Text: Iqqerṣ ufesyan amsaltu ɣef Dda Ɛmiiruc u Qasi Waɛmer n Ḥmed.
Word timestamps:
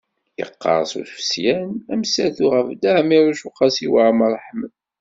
Iqqerṣ 0.41 0.91
ufesyan 1.01 1.65
amsaltu 1.93 2.45
ɣef 2.53 2.67
Dda 2.71 2.91
Ɛmiiruc 2.99 3.41
u 3.47 3.51
Qasi 3.57 3.87
Waɛmer 3.91 4.31
n 4.35 4.41
Ḥmed. 4.45 4.73